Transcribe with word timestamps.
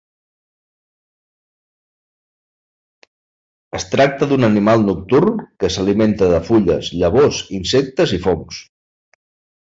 Es 3.79 3.85
tracta 3.91 4.27
d'un 4.31 4.47
animal 4.47 4.85
nocturn 4.87 5.37
que 5.63 5.71
s'alimenta 5.75 6.31
de 6.31 6.39
fulles, 6.47 6.89
llavors, 7.03 7.43
insectes 7.59 8.15
i 8.19 8.21
fongs. 8.25 8.63